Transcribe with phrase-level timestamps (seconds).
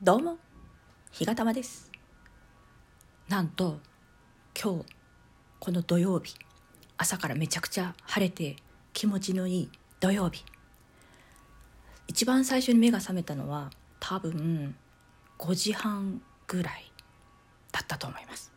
[0.00, 0.38] どうも
[1.10, 1.90] 日がたまです。
[3.28, 3.80] なんと
[4.54, 4.84] 今日
[5.58, 6.36] この土曜日
[6.96, 8.54] 朝からめちゃくちゃ晴れて
[8.92, 10.44] 気持ちのいい土曜日。
[12.06, 14.76] 一番最初に目が覚めたのは多分
[15.36, 16.92] 5時半ぐらい
[17.72, 18.52] だったと思います。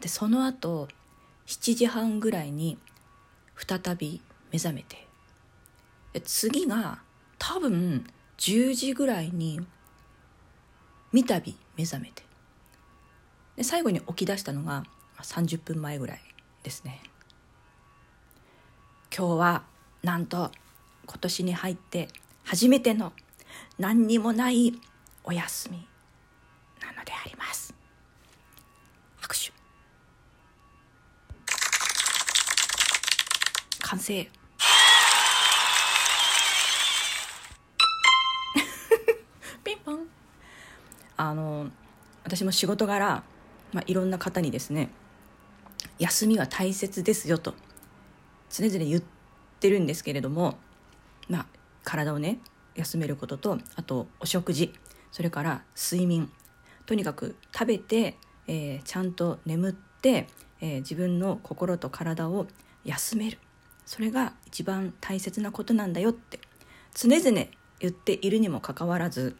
[0.00, 0.86] でその後
[1.46, 2.78] 7時半ぐらいに
[3.56, 4.22] 再び
[4.52, 5.08] 目覚めて
[6.20, 7.00] 次が
[7.40, 8.06] 多分
[8.38, 9.60] 10時ぐらいに
[11.12, 11.34] 三度
[11.76, 12.22] 目覚めて。
[13.56, 14.84] で最後に起き出したのが
[15.22, 16.20] 30分前ぐらい
[16.62, 17.00] ですね。
[19.16, 19.62] 今日は
[20.02, 20.50] なんと
[21.06, 22.08] 今年に入って
[22.44, 23.12] 初めての
[23.78, 24.72] 何にもない
[25.24, 25.86] お休み
[26.80, 27.74] なのであります。
[29.20, 29.52] 拍手。
[33.80, 34.39] 完成。
[41.20, 41.68] あの
[42.24, 43.22] 私も仕事柄、
[43.74, 44.88] まあ、いろんな方にですね
[45.98, 47.52] 休みは大切ですよと
[48.48, 49.02] 常々言っ
[49.60, 50.56] てるんですけれども、
[51.28, 51.46] まあ、
[51.84, 52.38] 体をね
[52.74, 54.72] 休めることとあとお食事
[55.12, 56.32] それから睡眠
[56.86, 58.16] とにかく食べて、
[58.48, 60.26] えー、ちゃんと眠って、
[60.62, 62.46] えー、自分の心と体を
[62.84, 63.38] 休める。
[63.84, 66.40] それが一番大切なことなんだよって
[66.94, 67.46] 常々
[67.80, 69.36] 言っているにもかかわらず、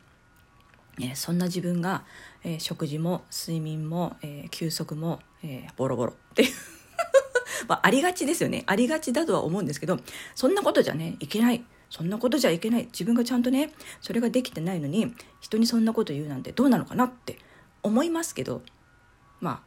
[1.02, 2.04] え、そんな自分が、
[2.42, 6.52] え食事も睡眠も、え休息も、えボロボロっていう。
[7.68, 8.64] まあ、ありがちですよね。
[8.66, 9.98] ありがちだとは思うんですけど
[10.34, 11.64] そんなことじゃねいけない。
[11.88, 12.86] そんなことじゃいけない。
[12.86, 17.38] 自分がちゃんとねそれができてないのに人にそんなこと言うなんてどうなのかなって
[17.82, 18.62] 思いますけど
[19.40, 19.60] まあ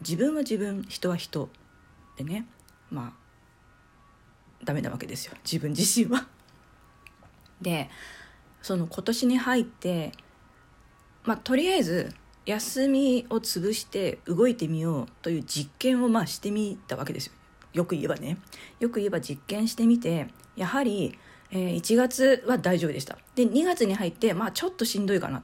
[0.00, 1.48] 自分は自分人は人
[2.16, 2.46] でね
[2.90, 5.34] まあダメなわけですよ。
[5.44, 6.26] 自分自身は。
[7.60, 7.90] で
[8.62, 10.12] その今年に入って
[11.26, 12.14] まあとりあえず
[12.46, 17.32] 休みを潰して動いてみようという実験をまあしてみたわけですよ。
[17.74, 18.38] よく言えばね。
[18.80, 21.18] よく言えば実験してみてやはり
[21.50, 23.18] えー、1月は大丈夫でした。
[23.34, 25.42] で2月に入ってまあちょっとしんどいかな。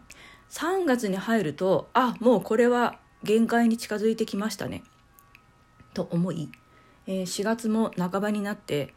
[0.51, 4.83] 3月に入るとあもうこれは限界に近づいてきましたね。
[5.95, 6.51] と思い、
[7.07, 8.95] えー、4月も半ばになって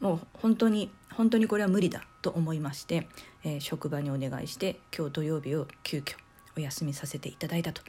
[0.00, 3.08] もう本当に本当にこれは無理だと思いまして、
[3.44, 6.16] えー、職場にお願いして今日土曜日を急遽
[6.56, 7.82] お休みさせていただいたと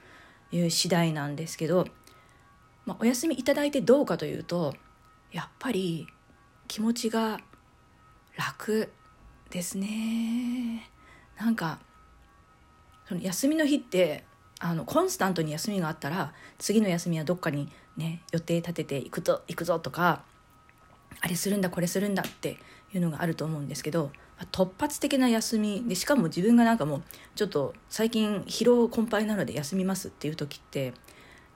[0.51, 1.88] いう次第なんですけど、
[2.85, 4.73] まあ、お休みいただいてどうかというと
[5.31, 6.07] やっぱり
[6.67, 7.39] 気持ちが
[8.38, 8.91] 楽
[9.50, 10.90] ですね。
[11.38, 11.79] なんか
[13.07, 14.23] その休みの日って
[14.59, 20.23] あのコンスタントに休みがあったら次の休みはどっかにね予定立てていくぞ行くぞとか
[21.19, 22.57] あれするんだこれするんだって
[22.94, 24.12] いうのがあると思うんですけど
[24.52, 27.04] 突発的な休みでしかも自分がなんかもう
[27.36, 30.94] ちょっと最近疲労困憊なので休みますっていう時って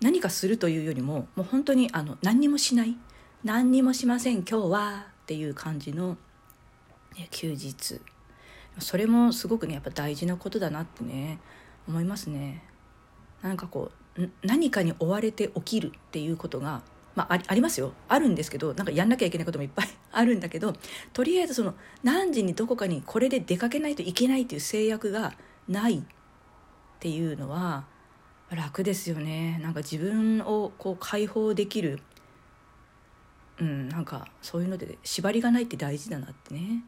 [0.02, 2.96] 何かするというよりももう本当にあの何にもしない
[3.44, 6.18] 何にもしません今日はっていう感じの
[7.32, 8.00] 休日。
[8.80, 11.40] それもすごくねやっぱ大事なことだなってね
[11.88, 12.64] 思いますね。
[13.42, 16.82] なんかこう何かに追われて起きるっていうことが
[17.18, 17.94] まあ、ありますよ。
[18.08, 20.74] あるんですけどなんかやんなきゃいけないこともいっぱい あるんだけど
[21.14, 21.74] とりあえずその
[22.04, 25.34] 何時にどこかにこれで出かけないといけないっていう制約が
[25.68, 26.04] ないっ
[27.00, 27.86] ていうのは
[28.52, 29.60] 楽ですよね。
[29.64, 32.00] なんか自分をこう解放できる
[33.60, 36.84] うんなんかそういうので縛りがないって大事だなってね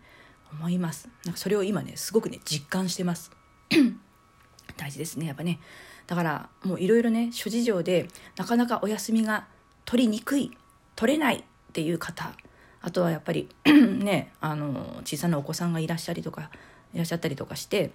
[0.53, 1.09] 思います。
[1.25, 3.31] なんかそれを今ねすごくね実感してます。
[4.78, 5.59] 大事ですねやっぱね。
[6.06, 8.07] だからもういろいろね諸事情で
[8.38, 9.47] なかなかお休みが
[9.90, 10.52] 取りにくい
[10.96, 12.32] 取れないっていう方
[12.80, 16.52] あとはやっぱり ねあの小さなお子さんがいらっしゃりとか
[16.94, 17.90] いらっしゃったりとかして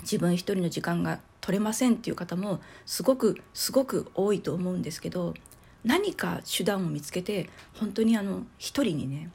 [0.00, 5.34] 自分一人の時間が取れませんっていう方もすごくすごく多いと思うんですけど
[5.84, 7.48] 何か手段を見つけて
[7.78, 9.30] 本当にあの一人にね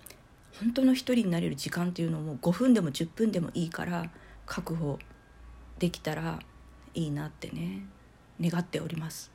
[0.59, 4.11] 本当の一人になれる時間っていうのも5分でも10分でもいいから
[4.45, 4.99] 確保
[5.77, 6.39] できたら
[6.93, 7.85] いいなってね
[8.41, 9.31] 願っております。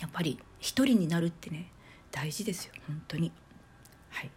[0.00, 1.70] やっぱり一人になるってね
[2.10, 3.32] 大事ですよ本当に。
[4.10, 4.30] はい。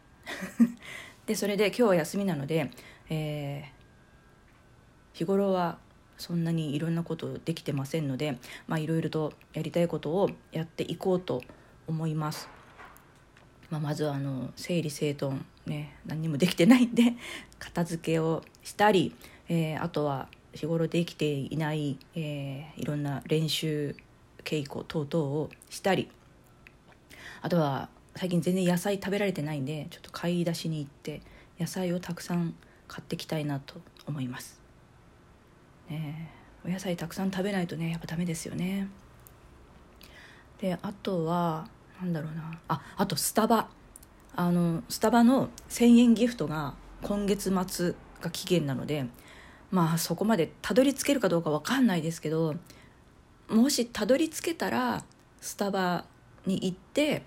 [1.25, 2.71] でそれで今日は休みなので、
[3.09, 5.79] えー、日頃は
[6.17, 8.37] そんなにいろんなことできてませんので
[8.67, 11.41] まあいろいろとやりたいことをやっていこうと
[11.87, 12.49] 思います。
[13.69, 17.15] まあ、まずはあの整理整頓ね何にもできてないんで
[17.57, 19.15] 片付けをしたり、
[19.47, 23.95] えー、あとは日頃できていない、えー、いろんな練習
[24.43, 26.09] 稽古等々をしたり
[27.41, 31.21] あとは最近全然野菜食べられてないんでちょっと買い出しに行って
[31.59, 32.55] 野菜をたくさん
[32.87, 34.59] 買ってきたいなと思います。
[35.89, 36.31] ね
[36.65, 38.87] お野菜たくさん食べないとねやっぱダメですよね。
[40.59, 41.67] であとは
[42.01, 42.59] なんだろうな。
[42.67, 43.69] ああとスタバ。
[44.35, 49.05] あのスタバの1000円ギフトが今月末が期限なので
[49.71, 52.55] まあそこまでたどり着けるかどうか分かんないですけど
[53.49, 55.03] もしたどり着けたら
[55.39, 56.05] スタバ
[56.45, 57.23] に行って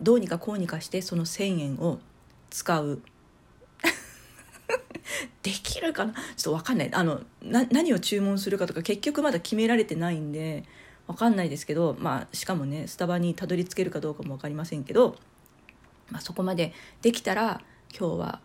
[0.00, 2.00] どうにかこうにかしてその1,000円を
[2.50, 3.00] 使う。
[5.42, 6.12] できるかな？
[6.14, 6.90] ちょっと分かんない。
[6.92, 10.64] あのな何を注文するかとか結局まだ決められてないんで
[11.06, 15.16] 分かんないですけど、まあ、しかもねスタバにたどり着けるかどうかも分かりませんけど、
[16.10, 16.72] まあ、そこまで
[17.02, 17.60] できたら
[17.96, 18.40] 今日は、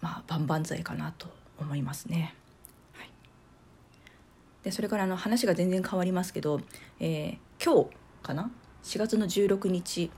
[0.00, 1.28] まあ、万々歳かなと
[1.58, 2.34] 思いますね。
[4.62, 6.60] でそれからあの話が全然変わりますけど、
[6.98, 7.90] えー、今日
[8.22, 8.50] かな
[8.82, 10.10] ？4月の16日、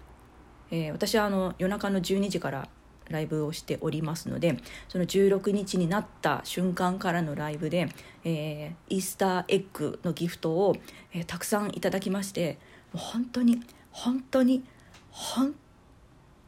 [0.70, 2.68] えー、私はあの夜中の12時から
[3.08, 4.56] ライブをしておりますので
[4.88, 7.88] その16日になった瞬間からのライブで、
[8.24, 10.76] えー、イースターエッグのギフトを、
[11.12, 12.58] えー、たくさんいただきまして
[12.92, 13.60] もう本当に
[13.90, 14.64] 本当に
[15.10, 15.54] 本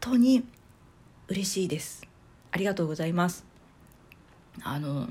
[0.00, 0.44] 当に
[1.28, 2.06] 嬉しいです。
[2.50, 3.44] ありがとうございます。
[4.62, 5.08] あの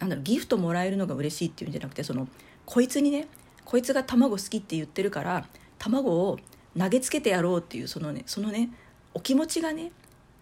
[0.00, 2.28] なんだろうギフトもらえるのが嬉しいっていうんじゃなくてその
[2.66, 3.28] こいつにね
[3.64, 5.46] こいつが卵好きって言ってるから
[5.78, 6.38] 卵を
[6.78, 8.70] 投げつけてやろうっていうそのねそのね
[9.14, 9.92] お気持ちがね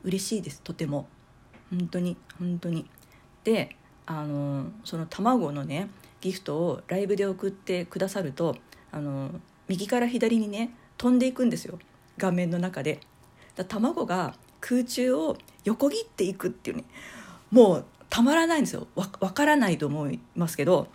[0.02, 1.08] 嬉しいですとても。
[1.70, 2.86] 本当に本当に。
[3.44, 3.76] で
[4.06, 5.88] あのその卵のね
[6.20, 8.56] ギフトをライブで送ってくださると
[8.90, 9.30] あの
[9.68, 11.78] 右から左にね飛んでいくんですよ
[12.16, 13.00] 画面の中で。
[13.54, 16.84] だ卵が空中を横切っていくっていうね
[17.50, 18.86] もうたまらないんですよ。
[18.94, 20.88] わ分からないと思いますけど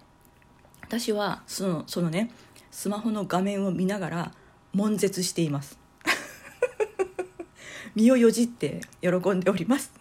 [0.82, 2.32] 私はそのそのね
[2.72, 4.32] スマホの画面を見ながら
[4.74, 5.78] 悶絶しています。
[7.96, 9.94] 身をよじって喜んでおります。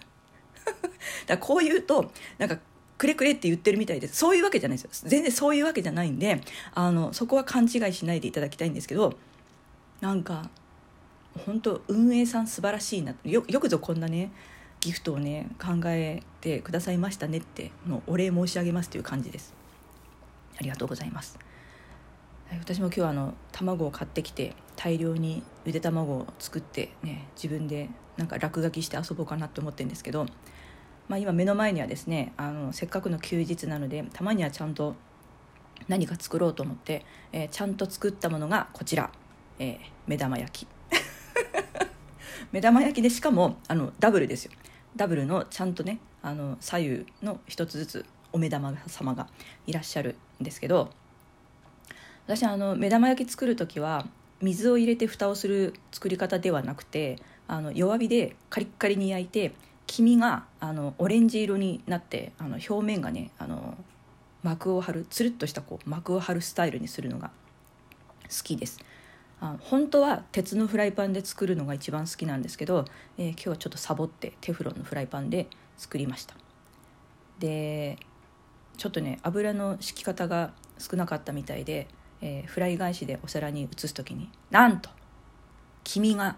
[1.27, 2.59] だこう言うとなんか
[2.97, 4.17] くれくれって言ってるみたいです。
[4.17, 5.09] そういうわけじゃないですよ。
[5.09, 6.41] 全然そういうわけじゃないんで
[6.75, 9.19] あのそこは勘違いしないでいただきたいんですけど
[10.01, 10.51] なんか
[11.47, 13.15] 本当運営さん素晴らしいな。
[13.25, 14.31] よよくぞこんなね
[14.83, 19.55] ギフトをね考えてくださいましたねってのお礼申し上げますという感じです。
[20.59, 21.39] ありがとうございます。
[22.59, 30.27] 私も今日はあの卵を買ってきて大量にゆで卵を作ってね自分でなんか落書きして遊ぼうかなと思ってるんですけど、
[31.09, 34.97] まあ、今目の前にはですねあのせっかくの休日なのでたまにはちゃんと
[35.87, 39.11] 何か作ろうと思って、えー、ちゃんと作ったものがこちら、
[39.61, 40.69] えー、目玉焼き。
[42.53, 44.53] 目玉焼きでしかもあのダブルですよ。
[44.97, 49.29] ダブルのちゃんとねあの左右の一つずつお目玉様が
[49.67, 50.91] いらっしゃるんですけど
[52.27, 54.07] 私あの目玉焼き作る時は
[54.41, 57.19] 水を入れて蓋をする作り方ではなくて
[57.49, 59.53] あの弱火でカリッカリに焼いて
[59.87, 63.77] 黄身があのオレンジ色になってあの表面がねあの
[64.43, 67.31] 膜を張るつるっとしたこう膜を張るスタイルにするのが
[68.25, 68.79] 好きです。
[69.43, 72.87] あ本当は鉄のフライパンで作るのが一番好きなんですけど、
[73.19, 76.35] えー、今日はちょっとサボってテフロンのフライパンで作りました。
[77.39, 77.99] で
[78.79, 81.89] ちょっとね油の敷き方が少なかったみたいで
[82.23, 84.89] えー、フライ返しでお皿に移す時になんと
[85.85, 86.37] 黄身が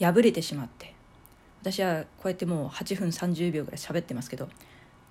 [0.00, 0.94] 破れてしまって
[1.60, 4.48] 私はこうやってもう8分30秒ぐらい喋ってますけど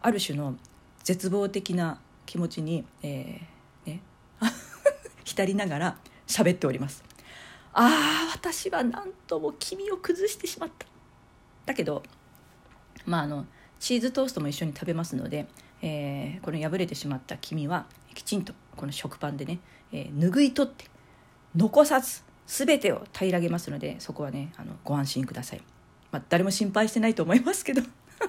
[0.01, 0.55] ある種の
[1.03, 4.01] 絶望的な気持ちに、えー、ね
[5.23, 7.08] 浸りながら喋っております。
[7.73, 10.87] ああ私はなんとも黄身を崩してしまった。
[11.65, 12.03] だけど
[13.05, 13.45] まああの
[13.79, 15.47] チーズトーストも一緒に食べますので、
[15.81, 19.59] えー、この破れてしまった黄身はきちんとこの食パンでね、
[19.91, 20.85] えー、拭い取って
[21.55, 25.61] 残さず全てを平らげますのでそこはねあのご安心ください、
[26.11, 27.81] まあ、誰も心配してないと思いますけど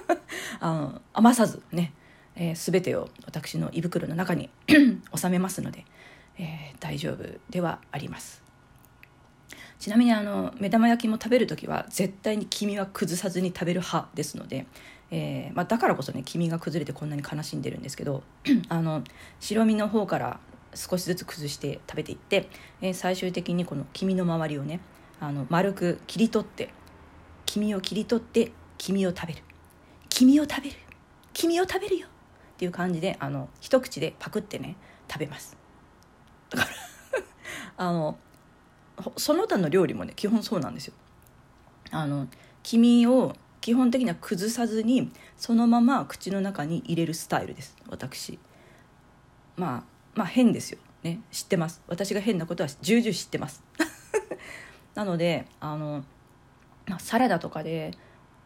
[0.59, 1.93] あの余さずね、
[2.35, 4.49] えー、全てを私の胃袋の中に
[5.15, 5.85] 収めますので、
[6.37, 8.50] えー、大丈夫ではあります。
[9.81, 14.67] ちなみにあの目玉焼きも食べる時は絶対に黄身は崩さずに食べる派ですので、
[15.09, 18.21] えーまあ、だからこそね黄身が崩れてこんなに悲しんでるんですけど
[18.69, 19.03] あの
[19.39, 20.39] 白身の方から
[20.75, 22.47] 少しずつ崩して食べていって、
[22.79, 24.81] えー、最終的にこの黄身の周りをね
[25.19, 26.69] あの丸く切り取って
[27.47, 29.43] 黄身を切り取って黄身を食べる。
[30.09, 30.75] 黄身を食べる。
[31.33, 32.07] 黄身を食べるよ。
[32.07, 32.09] っ
[32.57, 34.75] ていう感じであの一口でパクってね
[35.11, 35.57] 食べます。
[36.51, 36.71] だから
[37.87, 38.19] あの
[39.17, 40.93] その他の料理もね基本そうなんですよ。
[41.91, 42.27] あの
[42.63, 47.75] 黄身を基本的には崩さずにそのまま口の中に入れるスタイルです。
[47.89, 48.39] 私。
[49.55, 49.83] まあ
[50.15, 50.79] まあ変ですよ。
[51.03, 51.21] ね。
[51.31, 51.81] 知ってます。
[51.87, 53.63] 私が変なことは重々知ってます。
[54.95, 56.03] なのであの、
[56.87, 57.97] ま、サラダとかで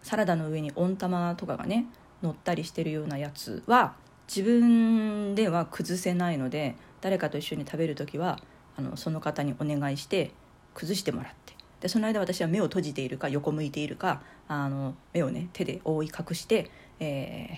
[0.04, 1.88] サラダの上に温玉とかがね
[2.22, 3.96] 乗ったりしてるようなやつは
[4.28, 8.40] 自分では崩せないので誰かと一緒に食べる時は
[8.78, 10.32] あのその方にお願いして
[10.76, 11.56] 崩してもらって。
[11.82, 17.58] でその間私は目を閉じているか横向いているかあの目をね手で覆い隠して、えー、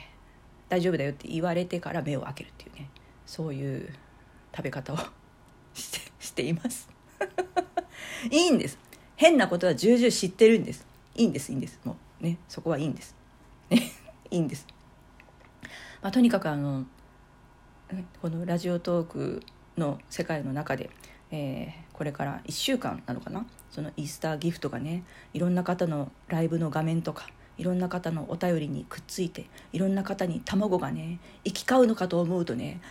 [0.70, 2.90] 大丈夫だよって言われてから目を開けるっていうね
[3.26, 3.94] そういう
[4.56, 4.98] 食べ方を
[5.74, 6.90] してしています。
[8.32, 8.80] いいんです。
[9.16, 10.86] 変なことは重々知ってるんです。
[11.16, 11.80] いいんですいいんです。
[11.84, 13.16] もうねそこはいいんです。
[13.70, 13.82] ね
[14.30, 14.68] いいんです、
[16.02, 16.86] まあ、とにかくあの
[18.22, 19.44] このラジオトーク
[19.78, 20.90] の世界の中で、
[21.31, 23.46] えー、これから1週間なのかな？
[23.72, 25.03] そのイースターギフトがね
[25.34, 32.81] いろんな方のライブの画面とかいろんな方のお便りにくっついていろんな方に卵がね行き交うのかと思うとね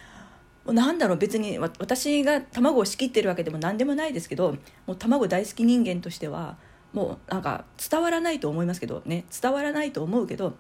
[0.65, 6.57] もうなんだろう別に私が卵を仕切ってるわけでも何でもないですけどもう卵大好き人間としては
[6.93, 10.57] もうなんか伝わらないと思いますけどね伝わらないと思うけど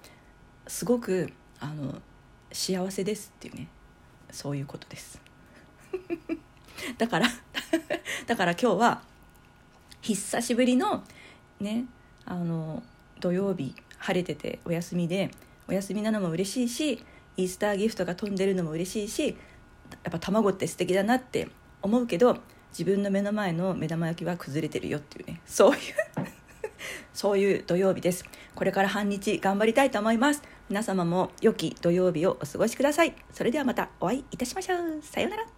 [0.66, 2.00] すごくあの
[2.52, 3.68] 幸せですっていうね
[4.30, 5.20] そういうことです。
[6.98, 7.28] だから
[8.26, 9.02] だから今日は
[10.02, 11.04] 久しぶりの
[11.60, 11.84] ね
[12.24, 12.82] あの
[13.20, 15.30] 土曜日晴れててお休みで
[15.68, 17.02] お休みなのも嬉しいし
[17.36, 19.36] イースターギフトが飛んでるのも嬉しいし
[20.04, 21.48] やっぱ卵って素敵だなって
[21.82, 22.38] 思うけど
[22.70, 25.40] 自分の目の前の目玉焼きは崩れてるよっていうね。
[25.46, 25.78] そういう
[27.14, 28.24] そういう土曜日です。
[28.54, 30.42] これから半日頑張りたいと思います。
[30.68, 33.14] 皆様も良き土曜日をお過ごしください。
[33.32, 35.00] それではまたお会いいたしましょう。
[35.02, 35.55] さようなら。